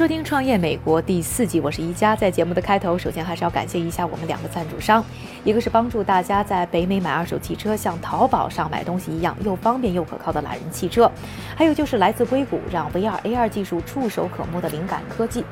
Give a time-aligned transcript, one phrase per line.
[0.00, 2.16] 收听《创业美国》第四季，我是一加。
[2.16, 5.04] 在节目的开头，首先还是要感谢一下我们两个赞助商，
[5.44, 11.12] 一个是帮助大家在北美买二手汽车像淘宝上买东西一样又方便又可靠的懒人汽车，
[11.54, 15.44] 还有就是来自硅谷让 VR AR 技术触手可摸的灵感科技。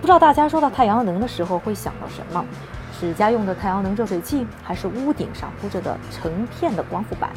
[0.00, 2.44] 不知道大家说到太阳能的时候会想到什么？
[2.98, 7.30] 是家用的太阳能热水器，还是屋顶上铺着的成片的光伏板？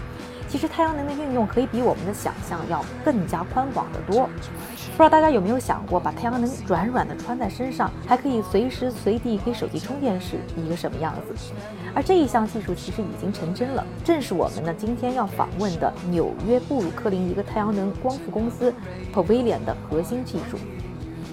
[0.57, 4.23] 其实太阳能的运用可以比我们的想象要更加宽广得多。
[4.23, 11.53] 不知道大家有没有想过，把太阳能软软的穿在身上，还可以随时随地给手机充电是一个什么样子？
[11.93, 18.73] 而这一项技术其实已经成真了，正是我们呢今天要访问的纽约布鲁克林一个太阳能光伏公司
[19.13, 20.57] Pavilion 的核心技术。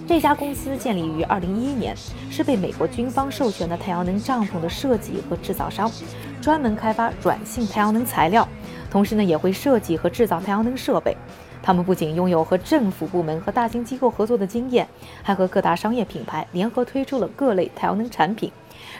[0.06, 1.96] 这家公司建立于2011年，
[2.30, 5.90] 是被美国军方授权的太阳能帐篷的设计和制造商，
[6.42, 8.46] 专门开发软性太阳能材料，
[8.94, 11.16] 同时呢也会设计和制造太阳能设备。
[11.60, 14.86] 他们不仅拥有和政府部门和大型机构合作的经验，
[15.20, 18.52] 还和各大商业品牌联合推出了各类太阳能产品。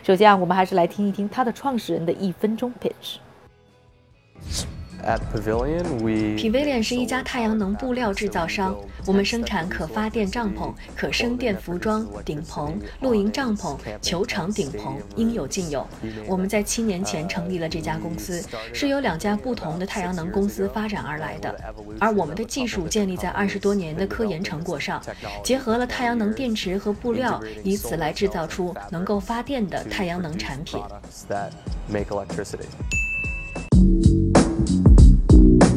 [0.03, 3.19] 首先啊，我们还是来听一听它的创始人的一分钟 pitch。
[5.05, 8.75] Pavilion 是一家太阳能布料制造商，
[9.07, 15.87] 我们生产可发电帐篷、可升电服装、顶棚、露营帐篷、球场顶棚，应有尽有。
[16.27, 21.55] 我们在七年前成立了这家公司，是由两家不同的太阳能公司发展而来的。
[22.01, 25.03] 而我们的技术建立在二十多年的科研成果上，
[25.43, 30.81] 结合了太阳能电池和布料，以此来制造出能够发电的太阳能产品。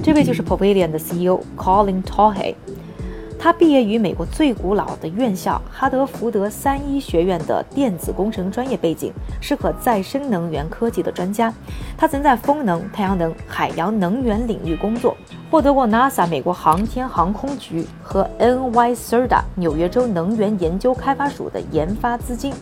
[0.08, 2.56] 这位就是 Pavilion 的 CEO Colin Tohe，
[3.38, 11.54] 他毕业于美国最古老的院校哈德福德三一学院的电子工程专业背景，是可再生能源科技的专家。
[11.98, 15.14] 他曾在风能、太阳能、海洋能源领域工作，
[15.50, 22.54] 获得过 NASA 美国航天航空局和 NYSERDA 纽约州能源研究开发署的研发资金。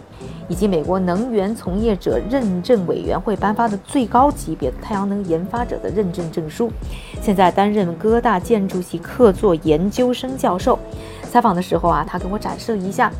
[0.47, 6.71] 以及美国能源从业者认证委员会颁发的最高级别的太阳能研发者的认证证书，
[7.19, 10.77] 现在担任哥大建筑系客座研究生教授。
[11.31, 13.11] 采访的时候啊，他给我展示了一下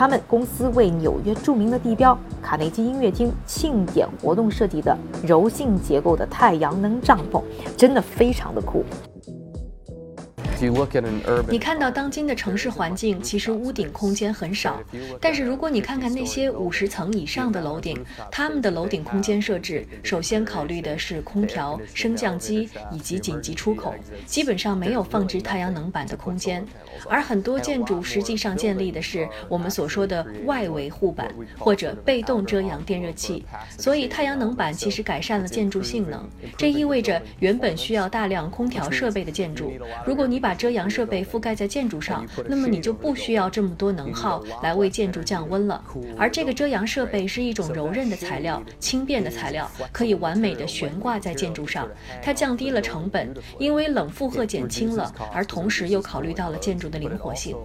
[0.00, 7.42] 他们公司为纽约著名的地标卡内基音乐厅庆典活动设计的柔性结构的太阳能帐篷，
[7.76, 8.82] 真的非常的酷。
[11.48, 14.80] 你看到当今的城市环境，其实屋顶空间很少。
[15.20, 23.94] 但是如果你看看那些五十层以上的楼顶，他们的楼顶空间设置，首先考虑的是空调、升降机以及紧急出口，
[24.26, 26.64] 基本上没有放置太阳能板的空间。
[27.08, 33.44] 而很多建筑实际上建立的是我们所说的外围护板或者被动遮阳电热器，
[33.78, 36.28] 所以太阳能板其实改善了建筑性能。
[36.56, 39.72] 这意味着原本需要大量空调设备的建筑，
[40.06, 45.82] 如果你把遮阳设备覆盖在建筑上，那么你就不需要这么多能耗来为建筑降温了。
[46.16, 51.88] 而这个遮阳设备是一种柔韧的材料，轻便的材料，可以完美的悬挂在建筑上。
[52.22, 57.56] 它降低了成本，因为冷负荷减轻了，而同时又考虑到了建筑的灵活性。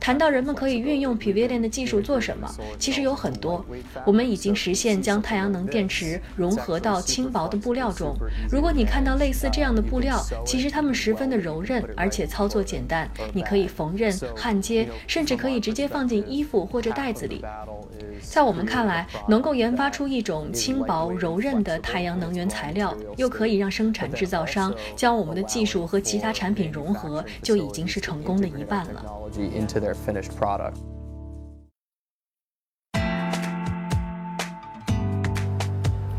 [0.00, 2.48] 谈到人们可以运用 Pavilion 的技术做什么，
[2.78, 3.64] 其实有很多。
[4.06, 8.14] 我们已经实现将太阳能电池融合到轻薄的布料中。
[8.50, 13.10] 如果你看到类似这样的布料，其实它们十分的柔韧，而且操作简单。
[13.32, 17.44] 你可以缝纫、焊接，甚至可以直接放进衣服或者袋子里。
[18.20, 29.04] 在我们看来，能够研发出一种轻薄柔韧的太阳能源材料，又可以让生产制造商将我们的技术和其他产品融合，就已经是成功的一半了。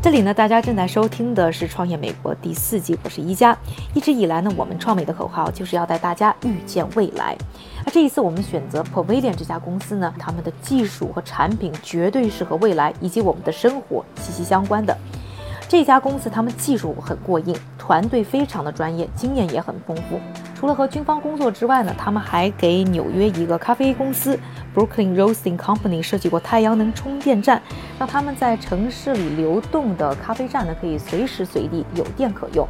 [0.06, 3.58] 这里呢，大家正在收听的是《创业美国》第四季，我是一加。
[3.92, 7.36] 一直以来呢，我们创美的口号就是要带大家遇见未来。
[7.84, 14.96] 那这一次我们选择 Pavilion 这家公司呢，他们的技术和产品绝对是和未来以及我们的生活息息相关的。
[15.68, 20.20] 这家公司他们技术很过硬，团队非常的专业，经验也很丰富。
[20.54, 24.38] 除了和军方工作之外呢，他们还给纽约一个咖啡公司
[24.72, 27.60] Brooklyn Roasting Company 设计过太阳能充电站，
[27.98, 32.66] 让他们在城市里流动的咖啡站呢可以随时随地有电可用。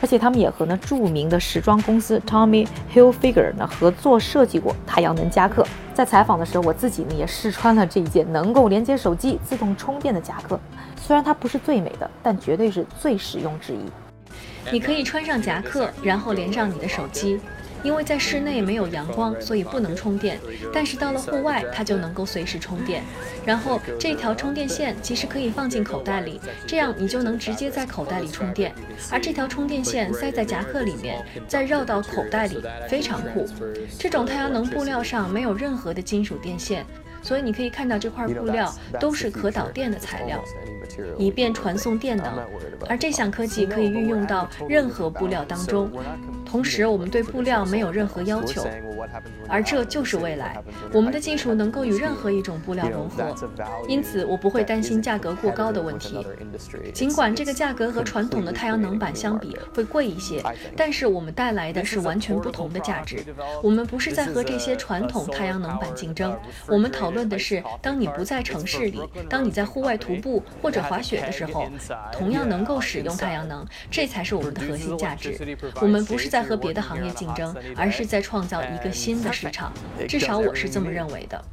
[0.00, 5.64] 而且他们也和呢著名的时装公司 Tommy Hilfiger 呢合作设计过太阳能夹克。
[5.94, 10.58] 在采访的时候，我自己呢也试穿了这一件能够连接手机、自动充电的夹克。
[11.00, 13.80] 虽然它不是最美的，但绝对是最实用之一。
[14.70, 17.40] 你可以穿上夹克，然后连上你的手机。
[17.82, 20.38] 因为在室内没有阳光，所以不能充电。
[20.70, 23.02] 但是到了户外，它就能够随时充电。
[23.42, 28.70] 然后这条充电线其实可以放进口袋里，这样你就能直接在口袋里充电。
[29.10, 33.46] 而这条充电线塞在夹克里面，再绕到口袋里，非常酷。
[33.98, 36.84] 这种太阳能布料上没有任何的金属电线。
[37.22, 40.42] 所以你可以看到这块布料都是可导电的材料，
[41.18, 42.26] 以便传送电能。
[42.88, 45.90] 而这项科技可以运用到任何布料当中。
[46.50, 48.66] 同时，我们对布料没有任何要求，
[49.48, 50.60] 而这就是未来。
[50.92, 53.32] 我们的技术能够与任何一种布料融合，
[53.86, 56.26] 因此我不会担心价格过高的问题。
[56.92, 60.42] 尽管这个价格和传统的太阳能板相比会贵一些，
[60.76, 63.24] 但是我们带来的是完全不同的价值。
[63.62, 66.36] 我们不是在和这些传统太阳能板竞争，
[66.66, 71.70] 我们讨论的是，当你不在城市里，当你在户外徒步或者滑雪的时候，
[72.10, 75.56] 同样能够使用太阳能，这才是我们的核心价值。
[75.80, 76.39] 我们不是在。
[76.40, 79.72] 在和别的行业竞争，而是在创造一个新的市场，
[80.08, 81.44] 至少我是这么认为的。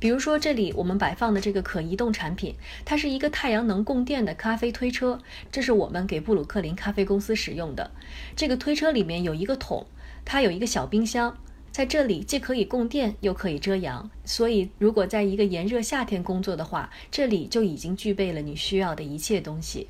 [0.00, 5.20] 比如说，这里我们摆放的这个可移动产品，它是一个太阳能供电的咖啡推车，
[5.52, 7.88] 这是我们给布鲁克林咖啡公司使用的。
[8.34, 9.86] 这个推车里面有一个桶，
[10.24, 11.38] 它有一个小冰箱，
[11.70, 19.86] 在这里既可以供电又可以遮阳，所以如果在一个炎热夏天工作的话，这里就已经具备了你需要的一切东西。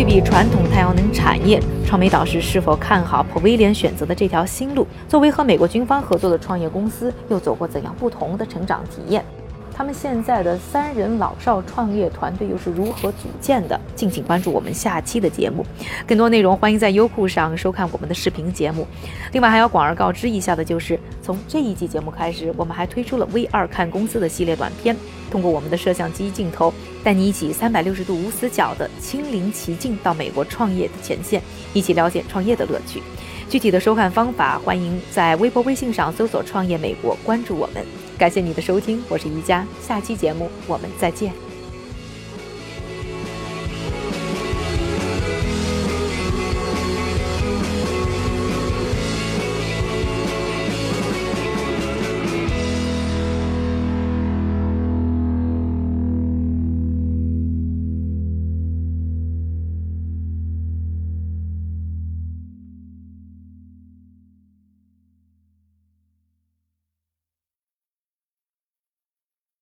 [0.00, 4.86] 对比传统太阳能产业，创美导师是否看好普威廉选择的这条新路？
[5.06, 9.22] 作为和美国军方合作的创业公司，又走过怎样不同的成长体验？
[9.80, 13.80] 他们现在的三人老少创业团队又是如何组建的？
[13.96, 15.64] 敬请关注我们下期的节目。
[16.06, 18.86] 更多内容，欢迎在优酷上收看我们的视频节目。
[19.32, 24.94] 另外，还要广而告之一下的就是，从这一季节目开始，我们还推出了 V 二看公司的系列短片，
[25.30, 26.70] 通过我们的摄像机镜头，
[27.02, 31.40] 带你一起三百六十度无死角的亲临其境到美国创业的前线，
[31.72, 33.02] 一起了解创业的乐趣。
[33.48, 37.82] 具体的收看方法，欢迎在微博、微信上搜索“创业美国”，关注我们。
[38.20, 41.49] 感谢你的收听，我是宜佳，下期节目我们再见。